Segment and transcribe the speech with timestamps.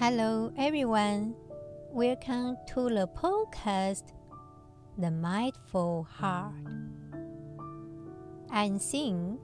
[0.00, 1.34] Hello, everyone.
[1.90, 4.04] Welcome to the podcast,
[4.96, 6.54] The Mindful Heart.
[8.48, 9.38] I'm Xin.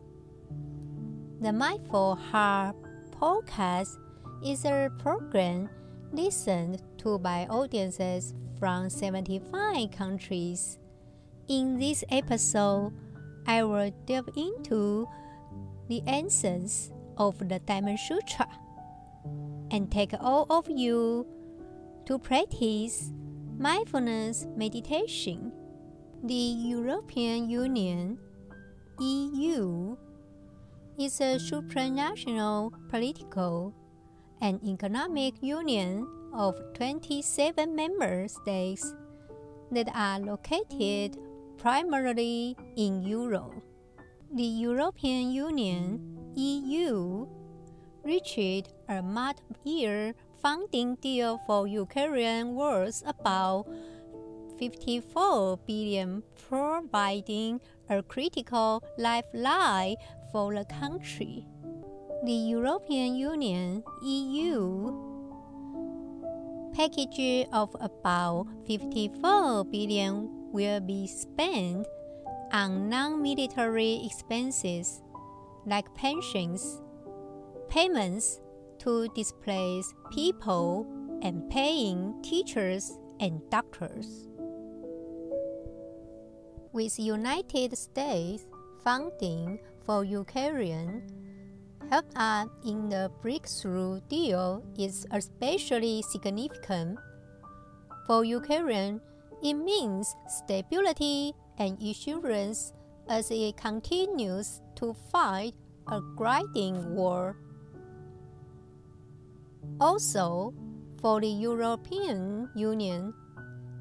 [1.40, 2.76] The Mindful Heart
[3.10, 3.98] podcast
[4.46, 5.68] is a program
[6.12, 10.78] listened to by audiences from 75 countries.
[11.48, 12.92] In this episode,
[13.48, 15.08] I will delve into
[15.88, 18.46] the essence of the Diamond Sutra
[19.70, 21.26] and take all of you
[22.06, 23.12] to practice
[23.58, 25.52] mindfulness meditation.
[26.22, 28.18] The European Union
[29.00, 29.96] EU
[30.98, 33.74] is a supranational political
[34.40, 38.94] and economic union of 27 member states
[39.70, 41.18] that are located
[41.58, 43.62] primarily in Europe.
[44.34, 46.00] The European Union
[46.36, 47.26] EU
[48.04, 53.66] reached a multi-year funding deal for Ukraine worth about
[54.58, 59.96] 54 billion providing a critical lifeline
[60.30, 61.46] for the country.
[62.24, 64.92] The European Union EU
[66.74, 71.86] package of about 54 billion will be spent
[72.52, 75.02] on non-military expenses
[75.66, 76.80] like pensions,
[77.74, 78.40] payments
[78.78, 80.86] to displaced people,
[81.22, 84.28] and paying teachers and doctors.
[86.72, 88.46] With United States
[88.84, 91.02] funding for Ukraine
[91.90, 96.98] help us in the breakthrough deal is especially significant.
[98.06, 99.00] For Ukraine,
[99.42, 102.72] it means stability and assurance
[103.08, 105.54] as it continues to fight
[105.88, 107.36] a grinding war.
[109.80, 110.54] Also,
[111.00, 113.12] for the European Union,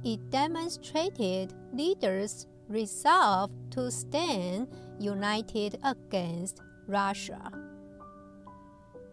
[0.03, 4.67] it demonstrated leaders' resolve to stand
[4.99, 7.51] united against Russia.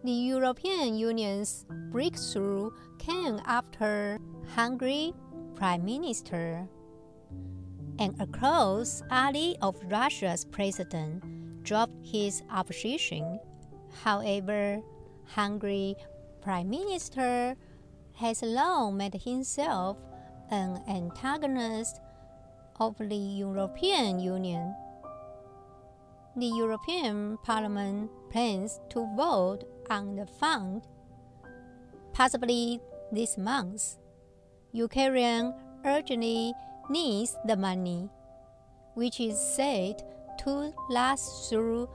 [0.03, 4.19] The European Union's breakthrough came after
[4.55, 5.13] Hungary
[5.55, 6.67] Prime Minister
[7.99, 11.23] and a close ally of Russia's president
[11.63, 13.39] dropped his opposition.
[14.03, 14.81] However,
[15.25, 15.95] Hungary
[16.41, 17.55] Prime Minister
[18.15, 19.97] has long made himself
[20.49, 22.01] an antagonist
[22.79, 24.73] of the European Union.
[26.35, 30.87] The European Parliament plans to vote on the fund,
[32.11, 32.79] possibly
[33.11, 33.97] this month.
[34.71, 35.53] Ukraine
[35.85, 36.53] urgently
[36.89, 38.09] needs the money,
[38.95, 40.01] which is said
[40.39, 41.87] to last through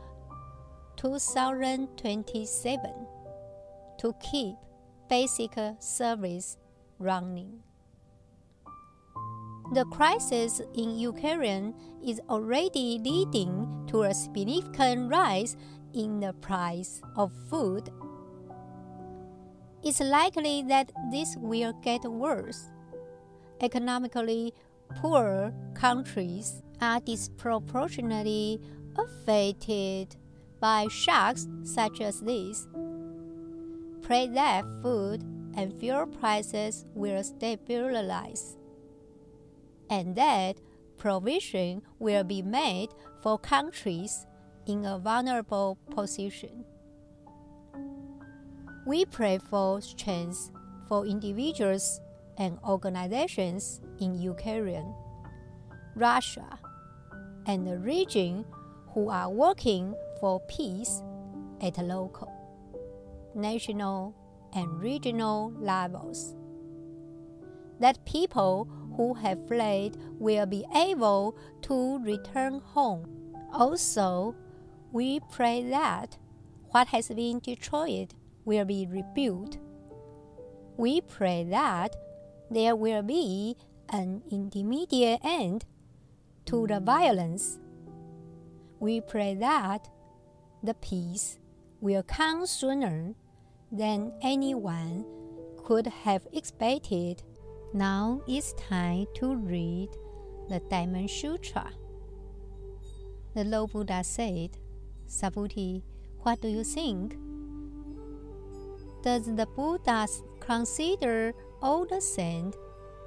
[0.96, 3.15] 2027
[3.98, 4.56] to keep
[5.08, 6.56] basic service
[6.98, 7.62] running.
[9.72, 11.74] The crisis in Ukraine
[12.04, 15.56] is already leading to a significant rise
[15.92, 17.90] in the price of food.
[19.82, 22.66] It's likely that this will get worse.
[23.60, 24.54] Economically
[24.96, 28.60] poor countries are disproportionately
[28.96, 30.16] affected
[30.60, 32.68] by shocks such as this.
[34.06, 35.24] Pray that food
[35.56, 38.56] and fuel prices will stabilize,
[39.90, 40.60] and that
[40.96, 42.90] provision will be made
[43.20, 44.24] for countries
[44.64, 46.64] in a vulnerable position.
[48.86, 50.52] We pray for strength
[50.86, 52.00] for individuals
[52.38, 54.94] and organizations in Ukraine,
[55.96, 56.60] Russia,
[57.46, 58.44] and the region
[58.94, 61.02] who are working for peace
[61.60, 62.35] at local,
[63.36, 64.14] national,
[64.52, 66.34] and regional levels.
[67.78, 73.06] That people who have fled will be able to return home.
[73.52, 74.34] Also,
[74.92, 76.16] we pray that
[76.70, 78.14] what has been destroyed
[78.44, 79.58] will be rebuilt.
[80.76, 81.94] We pray that
[82.50, 83.56] there will be
[83.90, 85.64] an intermediate end
[86.46, 87.58] to the violence.
[88.80, 89.88] We pray that
[90.62, 91.38] the peace
[91.80, 93.14] will come sooner
[93.72, 95.04] than anyone
[95.64, 97.22] could have expected.
[97.74, 99.88] Now it's time to read
[100.48, 101.72] the Diamond Sutra.
[103.34, 104.58] The Lord Buddha said,
[105.08, 105.82] Subhuti,
[106.20, 107.16] what do you think?
[109.02, 110.06] Does the Buddha
[110.40, 112.54] consider all the sand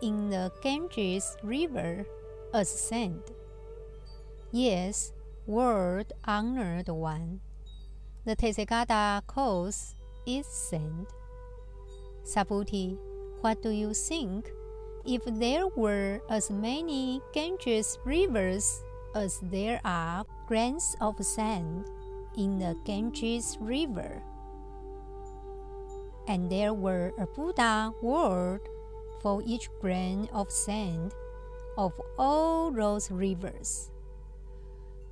[0.01, 2.05] in the Ganges River
[2.53, 3.23] as sand?
[4.51, 5.13] Yes,
[5.45, 7.41] world honored one.
[8.25, 9.95] The Tathagata calls
[10.37, 11.07] it sand.
[12.23, 12.97] Subhuti,
[13.41, 14.51] what do you think?
[15.05, 18.83] If there were as many Ganges rivers
[19.15, 21.85] as there are grains of sand
[22.37, 24.21] in the Ganges River,
[26.27, 28.61] and there were a Buddha world
[29.21, 31.13] for each grain of sand
[31.77, 33.89] of all those rivers,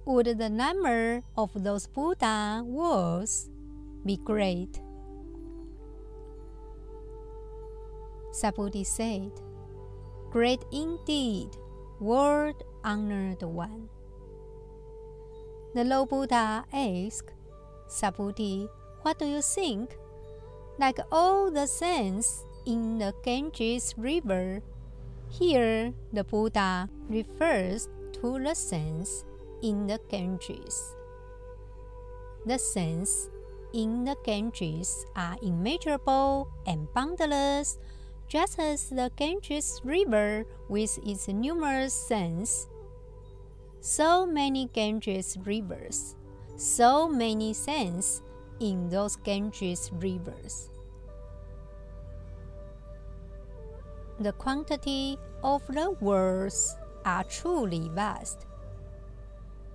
[0.06, 3.50] would the number of those Buddha worlds
[4.06, 4.80] be great?
[8.38, 9.32] Subhuti said,
[10.30, 11.58] Great indeed,
[12.00, 13.90] world honored one.
[15.74, 17.34] The Lord Buddha asked,
[17.90, 18.70] Subhuti,
[19.02, 19.98] what do you think?
[20.78, 24.62] Like all the saints in the Ganges River,
[25.30, 27.90] here the Buddha refers
[28.22, 29.26] to the saints
[29.64, 30.94] in the Ganges.
[32.46, 33.32] The saints
[33.74, 37.80] in the Ganges are immeasurable and boundless
[38.28, 42.68] just as the Ganges River with its numerous sands.
[43.80, 46.16] So many Ganges rivers,
[46.58, 48.22] so many sands
[48.60, 50.70] in those Ganges rivers.
[54.20, 56.76] The quantity of the worlds
[57.06, 58.48] are truly vast.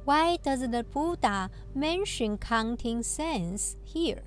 [0.05, 4.25] Why does the Buddha mention counting sands here?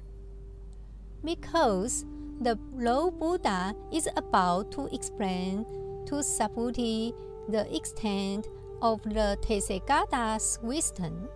[1.24, 2.06] Because
[2.40, 5.66] the Lord Buddha is about to explain
[6.06, 7.14] to Subhuti
[7.50, 8.48] the extent
[8.82, 11.30] of the Tathagata's wisdom.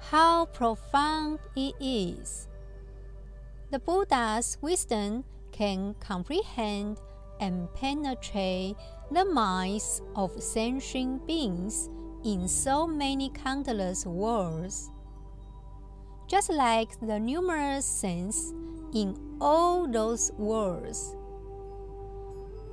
[0.00, 2.48] How profound it is!
[3.70, 6.98] The Buddha's wisdom can comprehend
[7.40, 8.76] and penetrate
[9.10, 11.88] the minds of sentient beings
[12.24, 14.90] in so many countless worlds.
[16.26, 18.52] Just like the numerous saints
[18.92, 21.16] in all those words.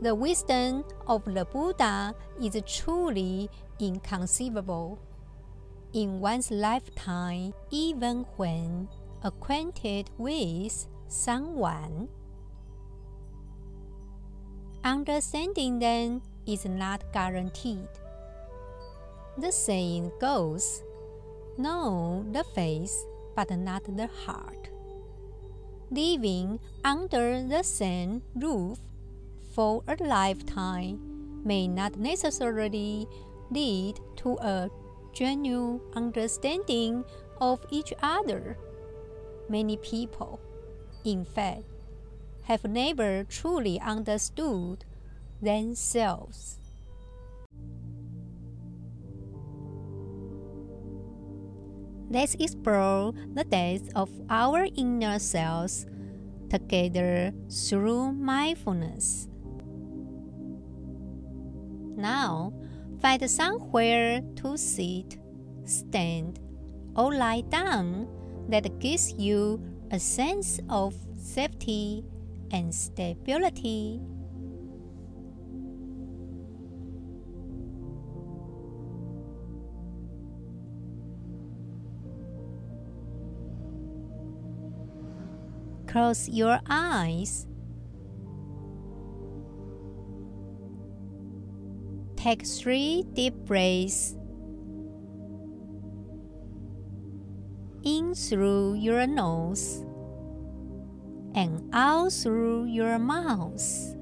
[0.01, 4.99] The wisdom of the Buddha is truly inconceivable
[5.93, 8.89] in one's lifetime, even when
[9.23, 12.09] acquainted with someone.
[14.83, 17.87] Understanding them is not guaranteed.
[19.37, 20.83] The saying goes,
[21.57, 24.64] Know the face, but not the heart
[25.95, 28.79] living under the same roof
[29.53, 30.99] for a lifetime
[31.45, 33.07] may not necessarily
[33.49, 34.69] lead to a
[35.13, 37.05] genuine understanding
[37.39, 38.57] of each other.
[39.47, 40.39] Many people,
[41.05, 41.63] in fact,
[42.43, 44.83] have never truly understood
[45.41, 46.59] themselves.
[52.09, 55.85] Let's explore the depths of our inner selves
[56.49, 59.27] together through mindfulness.
[61.97, 62.53] Now,
[63.01, 65.17] find somewhere to sit,
[65.65, 66.39] stand,
[66.95, 68.07] or lie down
[68.49, 69.61] that gives you
[69.91, 72.05] a sense of safety
[72.51, 74.01] and stability.
[85.95, 87.47] Close your eyes.
[92.17, 94.17] Take three deep breaths
[97.85, 99.85] in through your nose
[101.33, 103.94] and out through your mouth.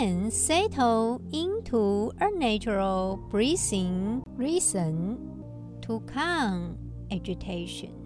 [0.00, 5.44] Then settle into a natural breathing rhythm
[5.82, 6.78] to calm
[7.12, 7.99] agitation.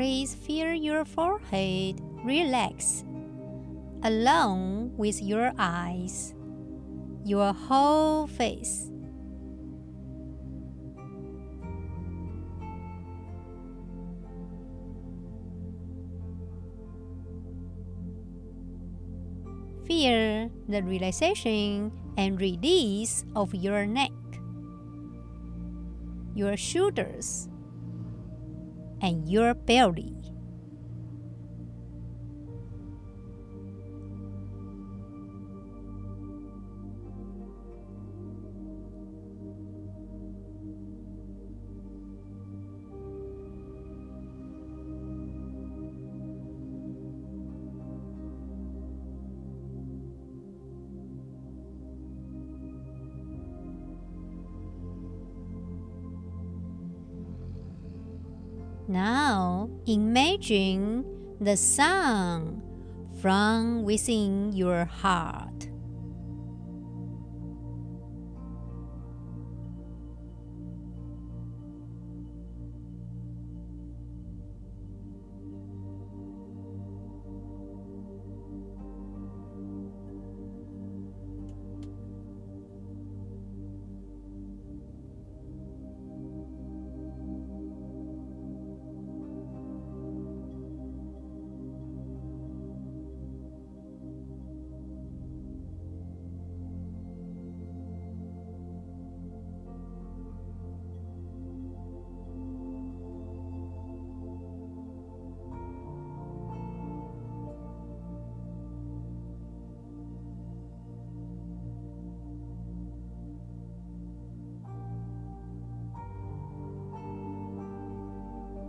[0.00, 2.00] Please feel your forehead.
[2.24, 3.04] Relax,
[4.02, 6.32] along with your eyes,
[7.22, 8.88] your whole face.
[19.84, 24.16] Feel the relaxation and release of your neck,
[26.34, 27.49] your shoulders,
[29.00, 30.29] and your belly.
[59.86, 61.04] Imagine
[61.40, 62.62] the sun
[63.20, 65.49] from within your heart.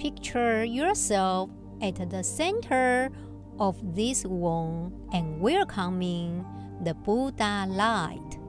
[0.01, 3.11] Picture yourself at the center
[3.59, 6.43] of this womb and welcoming
[6.83, 8.40] the Buddha light.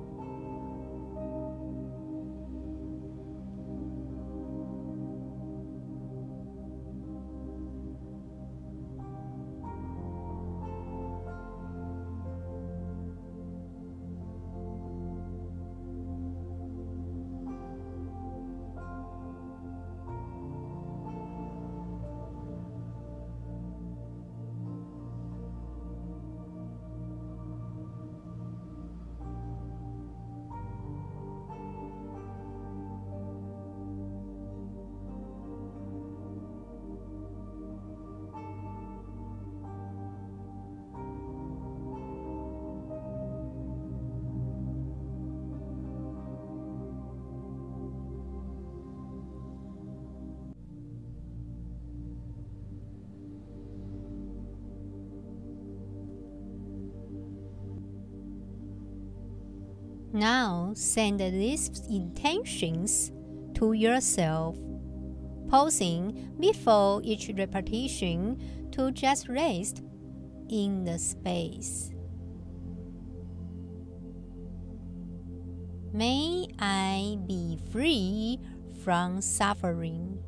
[60.22, 63.10] Now send these intentions
[63.54, 64.56] to yourself,
[65.48, 68.38] pausing before each repetition
[68.70, 69.82] to just rest
[70.48, 71.90] in the space.
[75.92, 78.38] May I be free
[78.84, 80.22] from suffering.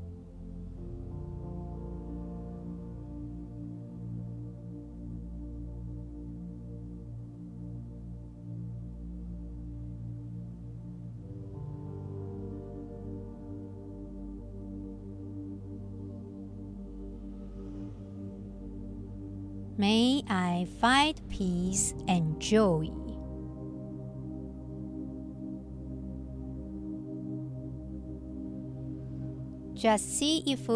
[19.76, 22.88] May I find peace and joy.
[29.75, 30.69] Just see if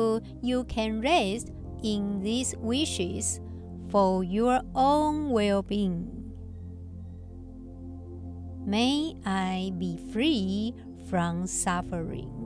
[0.42, 1.52] you can rest
[1.82, 3.40] in these wishes
[3.88, 6.10] for your own well being.
[8.66, 10.74] May I be free
[11.08, 12.37] from suffering.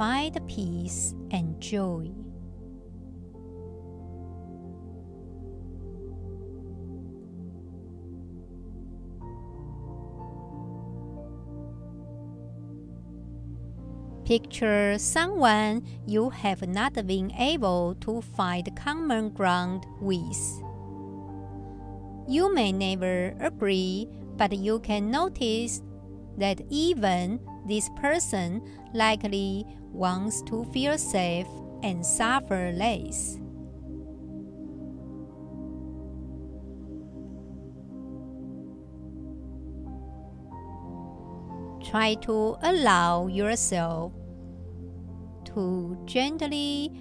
[0.00, 2.08] Find peace and joy.
[14.24, 20.62] Picture someone you have not been able to find common ground with.
[22.26, 25.82] You may never agree, but you can notice
[26.38, 28.62] that even this person
[28.94, 31.46] likely wants to feel safe
[31.82, 33.38] and suffer less.
[41.90, 44.12] Try to allow yourself
[45.46, 46.92] to gently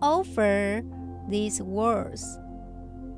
[0.00, 0.82] offer
[1.28, 2.38] these words,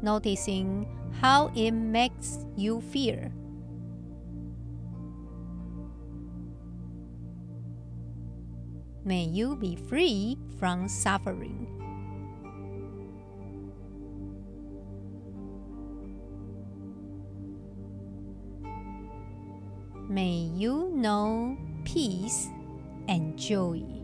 [0.03, 0.89] noticing
[1.21, 3.31] how it makes you feel.
[9.05, 11.67] May you be free from suffering.
[20.09, 22.49] May you know peace
[23.09, 24.00] and joy.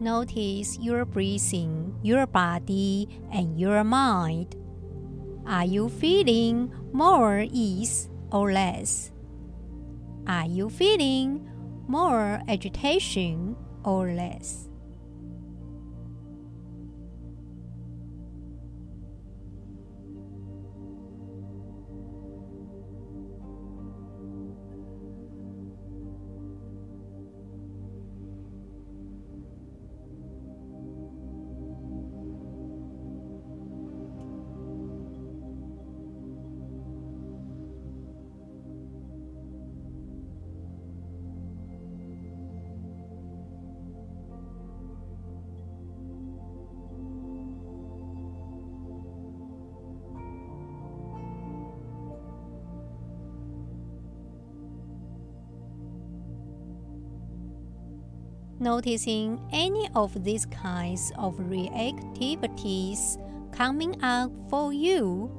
[0.00, 4.54] Notice your breathing, your body, and your mind.
[5.44, 9.10] Are you feeling more ease or less?
[10.28, 11.50] Are you feeling
[11.88, 14.67] more agitation or less?
[58.68, 63.16] Noticing any of these kinds of reactivities
[63.50, 65.32] coming up for you,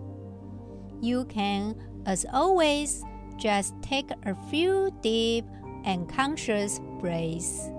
[0.99, 1.75] you can,
[2.07, 3.03] as always,
[3.37, 5.45] just take a few deep
[5.85, 7.69] and conscious breaths.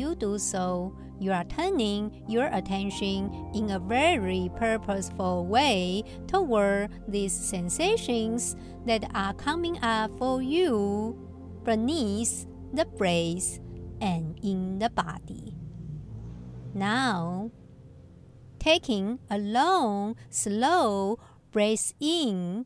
[0.00, 7.32] You do so, you are turning your attention in a very purposeful way toward these
[7.32, 11.14] sensations that are coming up for you
[11.64, 13.60] beneath the breath
[14.00, 15.54] and in the body.
[16.72, 17.50] Now,
[18.58, 21.18] taking a long, slow
[21.52, 22.64] breath in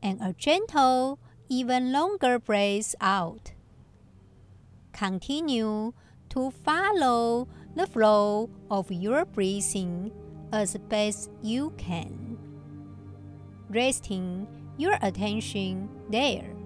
[0.00, 3.52] and a gentle, even longer breath out
[4.92, 5.92] continue
[6.30, 10.10] to follow the flow of your breathing
[10.52, 12.38] as best you can,
[13.68, 16.59] resting your attention there.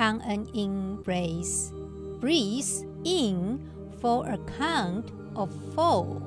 [0.00, 1.72] On an embrace.
[2.18, 6.22] Breathe in for a count of four.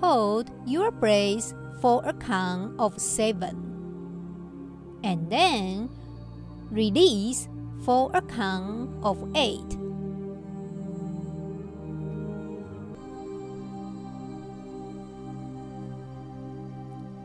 [0.00, 3.56] Hold your breath for a count of seven.
[5.02, 5.90] And then
[6.70, 7.48] release
[7.84, 9.77] for a count of eight.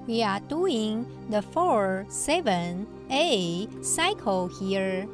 [0.05, 5.07] We are doing the 4 7 A cycle here.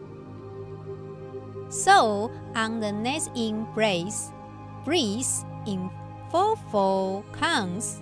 [1.70, 4.34] So, on the next in breath,
[4.84, 5.30] breathe
[5.68, 5.92] in
[6.32, 8.02] 4 4 counts.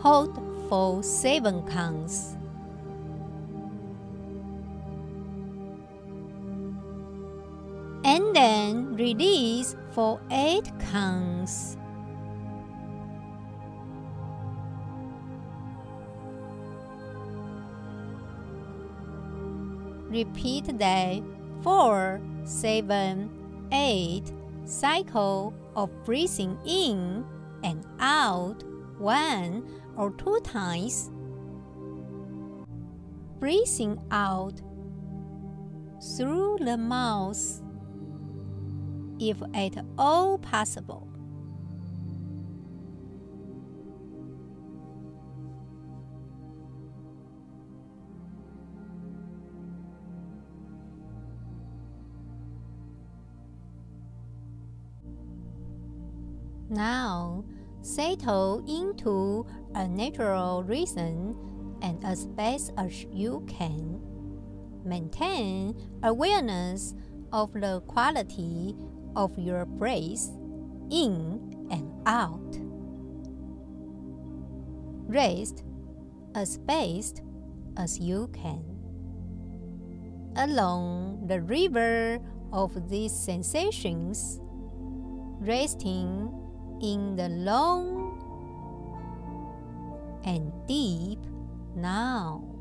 [0.00, 0.32] Hold
[0.70, 2.36] for 7 counts.
[8.02, 11.76] And then release for 8 counts.
[20.14, 21.22] Repeat that
[21.62, 23.30] 4, 7,
[23.72, 24.32] 8
[24.64, 27.24] cycle of breathing in
[27.64, 28.62] and out
[28.96, 31.10] one or two times.
[33.40, 34.62] Breathing out
[36.16, 37.60] through the mouth
[39.18, 41.08] if at all possible.
[56.74, 57.44] Now,
[57.82, 64.00] settle into a natural rhythm and as best as you can.
[64.84, 66.96] Maintain awareness
[67.32, 68.74] of the quality
[69.14, 70.28] of your breath
[70.90, 72.58] in and out.
[75.06, 75.62] Rest
[76.34, 77.22] as best
[77.76, 78.64] as you can.
[80.34, 82.18] Along the river
[82.52, 84.40] of these sensations,
[85.40, 86.23] resting
[86.84, 88.20] in the long
[90.26, 91.18] and deep
[91.74, 92.53] now.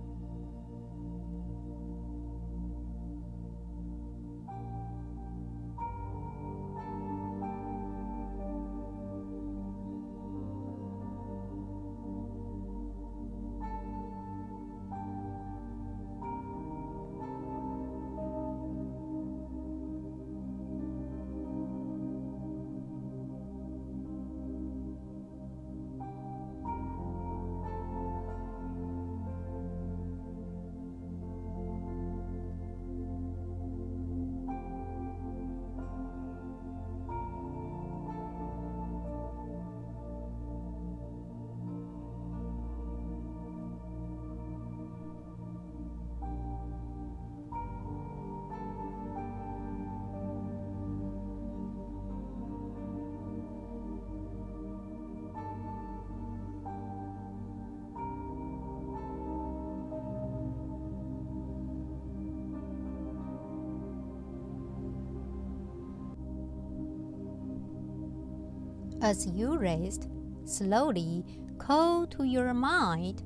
[69.03, 70.07] As you rest,
[70.45, 71.25] slowly
[71.57, 73.21] call to your mind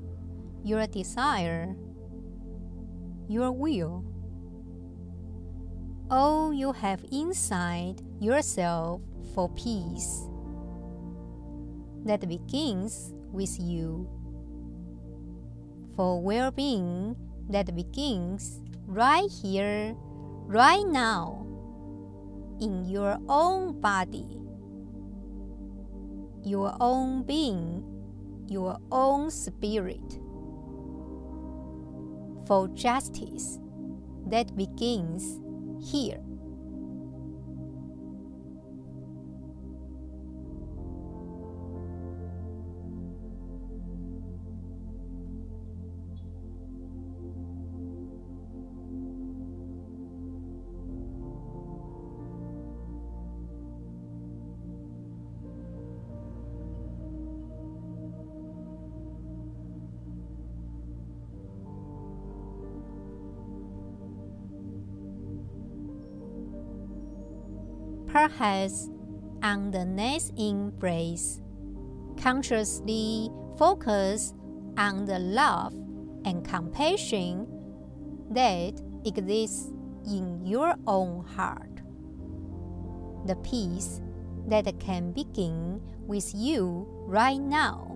[0.64, 1.76] your desire,
[3.28, 4.04] your will,
[6.10, 9.02] all you have inside yourself
[9.36, 10.26] for peace.
[12.06, 14.10] That begins with you.
[15.94, 17.14] For well being
[17.50, 19.94] that begins right here,
[20.48, 21.46] right now,
[22.60, 24.37] in your own body
[26.48, 27.84] your own being,
[28.48, 30.20] your own spirit.
[32.46, 33.58] For justice
[34.26, 35.40] that begins
[35.84, 36.20] here.
[68.18, 68.90] Perhaps
[69.44, 70.34] on the next
[70.80, 71.38] breath.
[72.20, 74.34] Consciously focus
[74.76, 75.72] on the love
[76.24, 77.46] and compassion
[78.30, 79.70] that exists
[80.04, 81.80] in your own heart.
[83.26, 84.00] The peace
[84.48, 87.87] that can begin with you right now.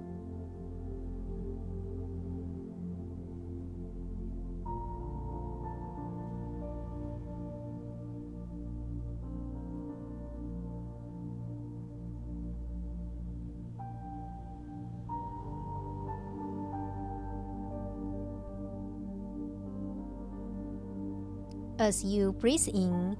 [21.82, 23.16] As you breathe in,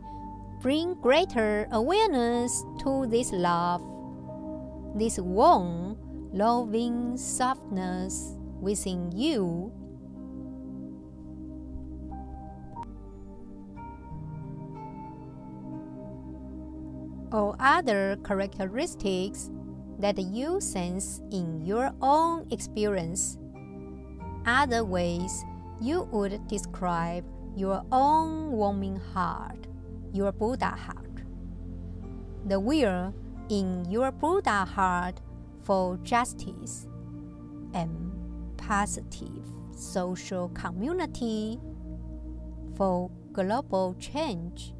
[0.60, 3.82] bring greater awareness to this love,
[4.94, 5.98] this warm,
[6.32, 9.72] loving softness within you.
[17.32, 19.50] Or other characteristics
[19.98, 23.38] that you sense in your own experience.
[24.46, 25.44] Other ways
[25.80, 27.24] you would describe
[27.56, 29.66] your own warming heart,
[30.12, 31.22] your Buddha heart.
[32.46, 33.14] The will
[33.48, 35.20] in your Buddha heart
[35.62, 36.88] for justice
[37.74, 38.12] and
[38.56, 39.44] positive
[39.76, 41.58] social community
[42.76, 44.74] for global change.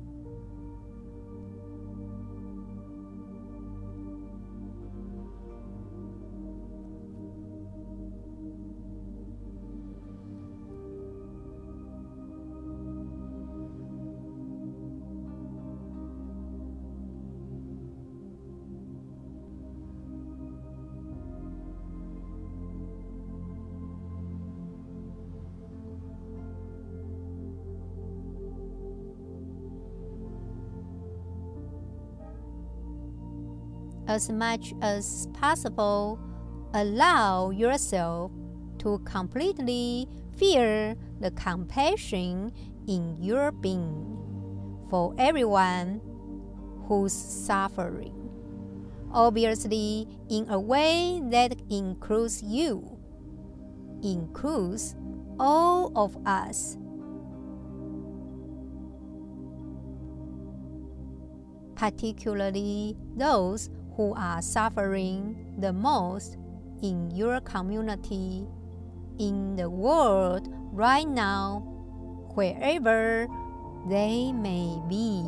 [34.12, 36.20] As much as possible,
[36.74, 38.30] allow yourself
[38.78, 42.52] to completely feel the compassion
[42.86, 44.18] in your being
[44.90, 46.02] for everyone
[46.86, 48.12] who's suffering.
[49.12, 52.98] Obviously, in a way that includes you,
[54.02, 54.94] includes
[55.40, 56.76] all of us.
[61.76, 66.36] Particularly those who are suffering the most
[66.82, 68.46] in your community,
[69.18, 71.60] in the world right now,
[72.34, 73.28] wherever
[73.88, 75.24] they may be.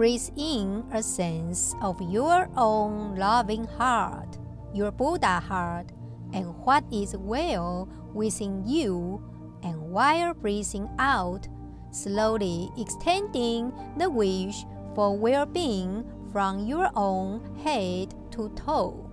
[0.00, 4.38] Breathe in a sense of your own loving heart,
[4.72, 5.92] your Buddha heart,
[6.32, 9.22] and what is well within you,
[9.62, 11.46] and while breathing out,
[11.90, 19.06] slowly extending the wish for well being from your own head to toe.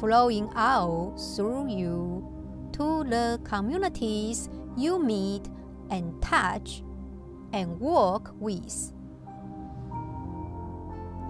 [0.00, 2.26] Flowing out through you
[2.72, 5.48] to the communities you meet
[5.90, 6.82] and touch
[7.52, 8.92] and walk with.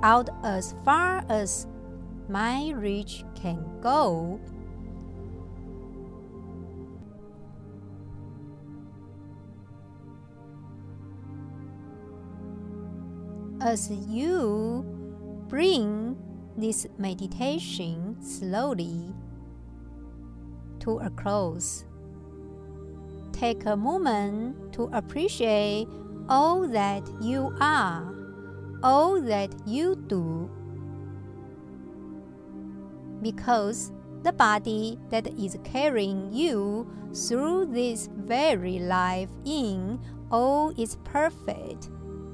[0.02, 1.66] Out as far as
[2.28, 4.40] my reach can go.
[13.60, 14.84] As you
[15.48, 16.16] bring
[16.56, 19.14] this meditation slowly
[20.80, 21.84] to a close
[23.40, 25.88] take a moment to appreciate
[26.28, 28.14] all that you are,
[28.82, 30.50] all that you do.
[33.22, 33.92] Because
[34.24, 39.98] the body that is carrying you through this very life in
[40.30, 41.88] all its perfect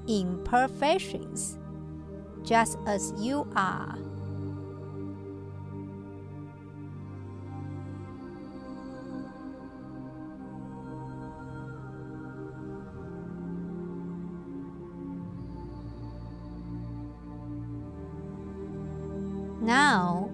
[0.08, 1.56] imperfections,
[2.42, 3.96] just as you are.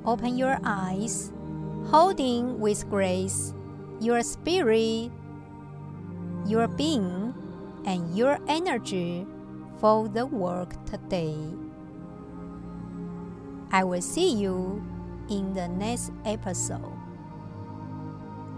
[0.04, 1.32] Open your eyes,
[1.90, 3.54] holding with grace
[4.02, 5.10] your spirit,
[6.46, 7.32] your being,
[7.86, 9.24] and your energy
[9.78, 11.36] for the work today.
[13.70, 14.84] I will see you
[15.30, 16.98] in the next episode.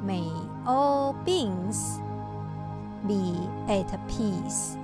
[0.02, 0.30] May
[0.66, 2.00] all beings
[3.06, 3.36] be
[3.68, 4.76] at peace.